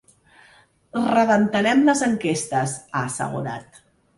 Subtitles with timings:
[1.17, 3.83] Rebentarem les enquestes, ha assegurat.